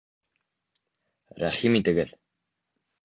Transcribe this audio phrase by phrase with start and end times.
[1.43, 2.15] Рәхим итегеҙ!